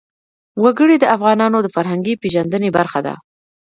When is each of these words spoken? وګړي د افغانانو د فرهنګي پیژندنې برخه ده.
وګړي 0.63 0.95
د 0.99 1.05
افغانانو 1.15 1.57
د 1.61 1.67
فرهنګي 1.75 2.13
پیژندنې 2.21 2.69
برخه 2.77 2.99
ده. 3.05 3.13